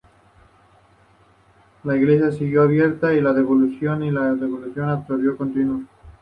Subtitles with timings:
[1.83, 5.83] La iglesia siguió abierta y la devoción a esta advocación continuó.